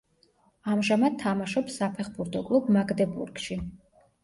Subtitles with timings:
[0.75, 3.63] ამჟამად თამაშობს საფეხბურთო კლუბ „მაგდებურგში“.